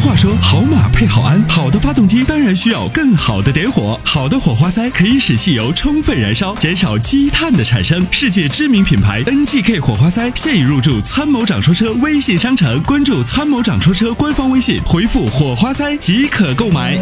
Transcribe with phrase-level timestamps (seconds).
[0.00, 3.98] 话说，好马配好鞍，好的发动机当然需要更好的点火。
[4.04, 8.04] 好的火花塞可以使汽油充分燃烧，减少积碳的产生。
[8.10, 16.96] 世界知名品牌 NGK 火花塞 现已入驻参谋长说车微信商城，关注参谋长说车官方微信，回复火花塞即可购买。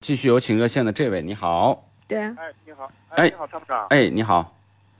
[0.00, 2.22] 继续有请热线的这位，你好，对。
[2.22, 3.28] 啊，哎，你好，哎。
[3.28, 4.52] 你好，参谋长，哎，你好，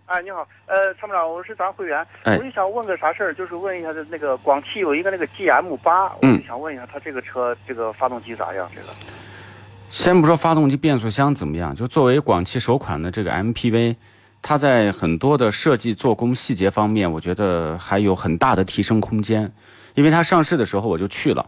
[0.07, 8.69] 哎，你好，呃，参谋长，我是咱会员，哎我就想问个啥事儿，就是问一下这那个广汽有一个那个 GM 八，我嗯就想问一下它这个车这个发动机咋样？
[8.75, 8.89] 这个
[9.89, 13.97] 先不说发动机变速箱怎么样，就作为广汽首款的这个 MPV，
[14.43, 19.51] 它在很多的设计做工细节方面，我觉得还有很大的提升空间。
[19.95, 21.47] 因为它上市的时候我就去了，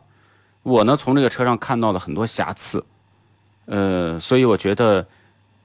[0.63, 2.83] 我呢从这个车上看到了很多瑕疵，
[3.67, 5.07] 呃，所以我觉得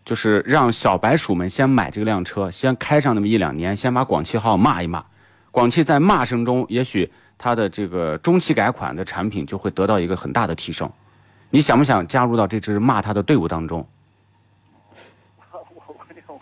[0.03, 5.03] 就是让小白鼠们先买这辆车，先开上那么一两年，先把广汽号骂一骂。
[5.51, 10.89] 广汽在骂声中，也许它的这个中期改款的产品就会得到一个很大的提升。
[11.49, 13.85] 你想不想加入到这支骂他的队伍当中？
[15.51, 15.95] 我我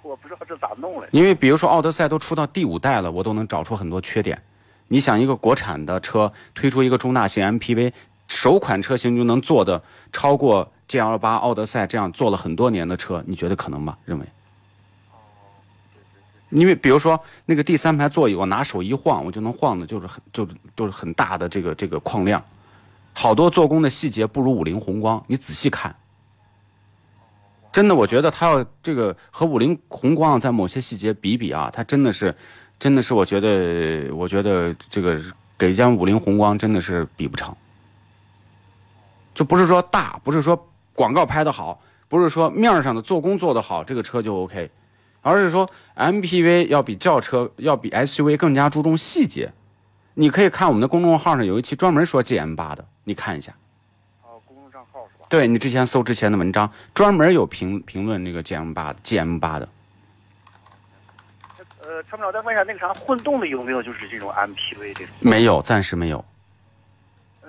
[0.03, 1.07] 我不知道这咋弄嘞。
[1.11, 4.39] 因为比如说奥德赛都出到第五代了，我都能找出很多缺点。
[4.87, 7.91] 你想一个国产的车推出一个中大型 MPV，
[8.29, 13.97] 首款车型就能做的超过 GL 八、奥德赛这样做了很多年的车，你觉得可能吗？
[14.05, 14.25] 认为？
[16.51, 22.43] 因为比如说那个第三排座椅，我拿手一晃，我就能晃的，就是很就是就是很大的这个这个框量，
[23.13, 25.93] 好多做工的细节不如五菱宏光，你仔细看。
[27.71, 32.35] 真的，我觉得它要这个和五菱宏光在某些细节比比啊，它真的是，
[32.79, 35.19] 真的是，我觉得，我觉得这个
[35.57, 37.55] 给将五菱宏光真的是比不成。
[39.39, 44.69] 就不是说大，不是说广告拍的好，不是说面儿上的做工做得好，这个车就 OK，
[45.21, 49.49] 而是说 MPV 要比轿车要比 SUV 更加注重细节。
[50.15, 53.53] 你可以看我们的公众号上有一期专门说 GM 八的，你看一下。
[54.23, 55.25] 哦，公众账号是吧？
[55.29, 59.69] 对你之前搜之前的文章，专门有评评论那个 GM 八 GM 八的。
[61.85, 65.15] 呃，参谋长再问一下，那个啥混动的有没有就是这种 MPV 这种？
[65.21, 66.25] 没有，暂时没有。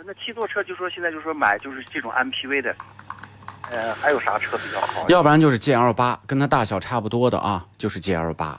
[0.00, 2.74] 呃，那七座车就说现在就说买就是这种 MPV 的，
[3.70, 5.06] 呃，还有啥车比较好？
[5.10, 8.58] 要不然就是 GL 八，跟它大小差不多的啊，就是 GL 八。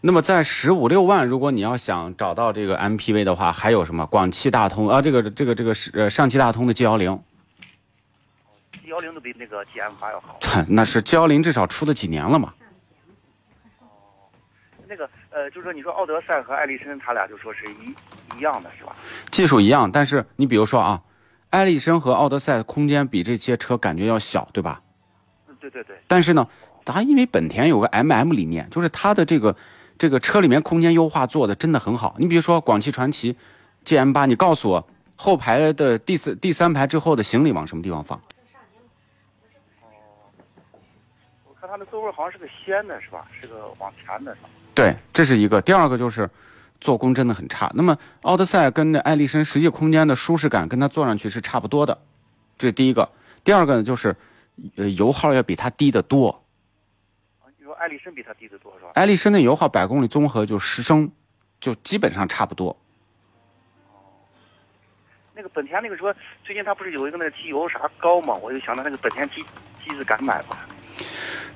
[0.00, 7.20] 那么在十五六万，如果你要想找到这个 MPV 的话，还有什么广汽大通啊，这个这个这个是呃上汽大通的 G 幺零
[8.70, 10.38] ，G 幺零都比那个 GM 八要好。
[10.68, 12.54] 那是 G 幺零至少出了几年了嘛。
[13.80, 13.88] 哦
[14.86, 17.94] 那个呃，就是说你说奥德赛和艾力绅，他俩就说是一
[18.38, 18.94] 一样的是吧？
[19.30, 21.02] 技术一样，但是你比如说啊，
[21.50, 24.80] 艾力绅和奥德赛空间比这些车感觉要小，对吧？
[25.48, 25.96] 嗯，对对对。
[26.06, 26.46] 但是呢，
[26.84, 29.54] 它因为本田有个 MM 理念，就是它的这个
[29.98, 32.14] 这个车里面空间优化做的真的很好。
[32.18, 33.36] 你比如说广汽传祺
[33.84, 38.20] GM 八，你告诉我后排的第四第三排之后的行李往什么地方放？
[41.46, 43.26] 我看它的座位好像是个掀的，是吧？
[43.38, 44.48] 是个往前的，是吧？
[44.74, 45.60] 对，这是一个。
[45.60, 46.28] 第二个就是
[46.80, 47.70] 做工真的很差。
[47.74, 51.98] 那么奥德赛跟那艾力绅实际空间的舒适感跟它坐上去是差不多的，
[52.58, 53.08] 这是第一个。
[53.44, 54.16] 第二个呢就是，
[54.76, 56.28] 呃，油耗要比它低得多。
[57.40, 58.90] 啊你说艾力绅比它低得多，是吧？
[58.94, 61.10] 艾力绅的油耗百公里综合就十升，
[61.60, 62.76] 就基本上差不多。
[65.34, 66.14] 那个本田那个车，
[66.44, 68.34] 最近它不是有一个那个机油啥高嘛？
[68.42, 69.42] 我就想到那个本田机
[69.82, 70.56] 机子敢买吗？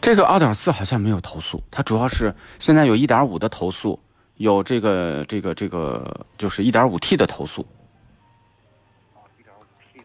[0.00, 3.98] 这个二点四好像没有投诉，它主要是现在有一点五的投诉，
[4.36, 7.66] 有这个这个这个就是一点五 T 的投诉。
[9.14, 9.62] 哦，一点五
[9.92, 10.04] T 的，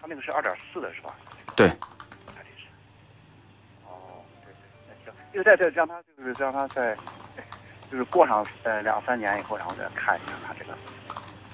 [0.00, 1.14] 它那个是二点四的是吧？
[1.54, 2.66] 对，艾力绅。
[3.86, 6.96] 哦，对对，那行，就在这让他就是让他在，
[7.90, 10.76] 就是过上呃两三年以后，然后再看一下他这个。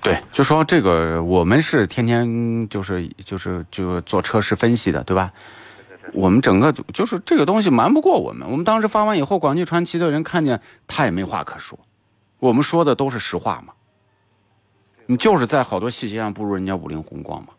[0.03, 5.33] 对，就说这个我们是天天就是就是就做车市分析的，对吧？
[5.77, 6.21] 对对对。
[6.21, 8.51] 我们整个就就是这个东西瞒不过我们。
[8.51, 11.79] 我们当时发完以后，广汽传祺的人看见他也没话可说，
[12.43, 13.73] 我们说的都是实话嘛。
[15.07, 17.51] 你就是在好多细节上不如人家五菱宏光嘛。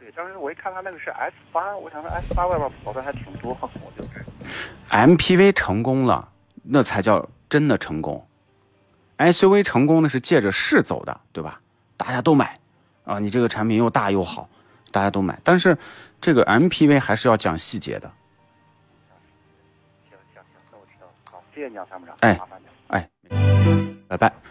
[0.00, 4.26] 对，当时我一看他那个是 S 八，我想说 S 八外边跑的还挺多，我就是。
[4.90, 6.28] MPV 成功了，
[6.64, 8.26] 那才叫真的成功。
[9.18, 11.60] SUV 成功的是借着势走的，对吧？
[11.96, 12.58] 大家都买，
[13.04, 14.48] 啊，你这个产品又大又好，
[14.90, 15.38] 大家都买。
[15.44, 15.78] 但是
[16.20, 18.10] 这个 MPV 还是要讲细节的。
[20.08, 21.12] 行行行，那我知道了。
[21.30, 22.16] 好，谢谢你啊，参谋长。
[22.20, 22.60] 哎麻烦
[24.10, 24.49] 拜拜。